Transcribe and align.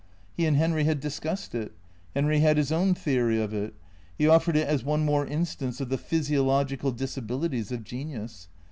He 0.35 0.47
and 0.47 0.57
Henry 0.57 0.85
had 0.85 0.99
discussed 0.99 1.53
it. 1.53 1.73
Henry 2.15 2.39
had 2.39 2.57
his 2.57 2.71
own 2.71 2.95
theory 2.95 3.39
of 3.39 3.53
it. 3.53 3.75
He 4.17 4.27
offered 4.27 4.55
it 4.57 4.67
as 4.67 4.83
one 4.83 5.05
more 5.05 5.27
instance 5.27 5.79
of 5.79 5.89
the 5.89 5.97
physiological 5.99 6.91
disabili 6.91 7.51
ties 7.51 7.71
of 7.71 7.83
genius. 7.83 8.47